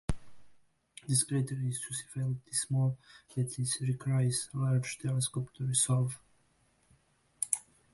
This 1.07 1.21
crater 1.21 1.53
is 1.63 1.79
sufficiently 1.79 2.53
small 2.53 2.97
that 3.35 3.55
it 3.59 3.87
requires 3.87 4.49
a 4.51 4.57
large 4.57 4.97
telescope 4.97 5.53
to 5.57 5.67
resolve. 5.67 6.19